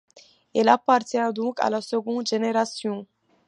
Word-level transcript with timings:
Il 0.55 0.67
appartient 0.67 1.31
donc 1.31 1.59
à 1.59 1.69
la 1.69 1.79
seconde 1.79 2.25
génération. 2.25 3.05